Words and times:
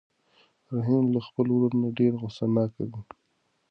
رحیم 0.75 1.05
له 1.13 1.19
خپل 1.27 1.47
ورور 1.51 1.71
نه 1.81 1.89
ډېر 1.97 2.13
غوسه 2.21 2.45
ناک 2.55 2.71
دی. 2.91 3.01